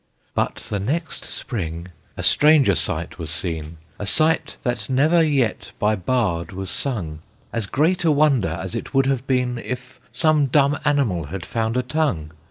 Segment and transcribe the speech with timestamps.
[0.33, 5.93] But the next Spring a stranger sight was seen, A sight that never yet by
[5.95, 7.19] bard was sung,
[7.53, 11.77] As great a wonder as it would have been If some dumb animal had found
[11.77, 12.31] a tongue!